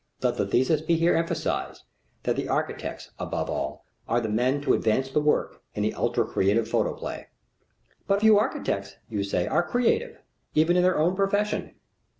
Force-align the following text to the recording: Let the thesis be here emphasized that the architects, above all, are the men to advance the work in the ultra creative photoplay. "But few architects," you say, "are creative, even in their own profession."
Let 0.23 0.37
the 0.37 0.47
thesis 0.47 0.81
be 0.81 0.95
here 0.95 1.15
emphasized 1.15 1.83
that 2.23 2.35
the 2.35 2.49
architects, 2.49 3.11
above 3.19 3.51
all, 3.51 3.85
are 4.07 4.19
the 4.19 4.29
men 4.29 4.59
to 4.61 4.73
advance 4.73 5.11
the 5.11 5.21
work 5.21 5.61
in 5.75 5.83
the 5.83 5.93
ultra 5.93 6.25
creative 6.25 6.67
photoplay. 6.67 7.27
"But 8.07 8.21
few 8.21 8.39
architects," 8.39 8.95
you 9.09 9.23
say, 9.23 9.45
"are 9.45 9.61
creative, 9.61 10.17
even 10.55 10.75
in 10.75 10.81
their 10.81 10.97
own 10.97 11.15
profession." 11.15 11.75